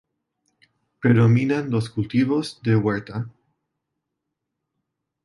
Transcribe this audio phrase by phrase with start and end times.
[0.99, 3.29] Predominan los cultivos de huerta.